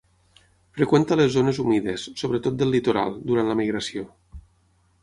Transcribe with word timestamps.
Freqüenta 0.77 1.17
les 1.21 1.29
zones 1.35 1.59
humides, 1.65 2.07
sobretot 2.23 2.59
del 2.63 2.75
litoral, 2.79 3.15
durant 3.31 3.53
la 3.53 3.61
migració. 3.63 4.09